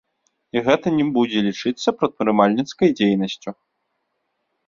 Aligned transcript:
І 0.55 0.61
гэта 0.67 0.87
не 0.99 1.03
будзе 1.17 1.43
лічыцца 1.49 1.93
прадпрымальніцкай 1.99 2.89
дзейнасцю. 3.01 3.51